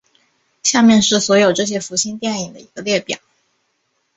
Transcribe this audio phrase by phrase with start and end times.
[0.63, 3.19] 下面是所有这些福星电影的一个列表。